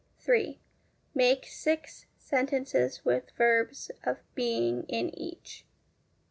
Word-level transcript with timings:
3. 0.17 0.59
Make 1.13 1.45
six 1.45 2.07
sentences 2.17 3.05
with 3.05 3.29
verbs 3.37 3.91
of 4.03 4.17
being 4.33 4.81
in 4.87 5.13
each. 5.13 5.63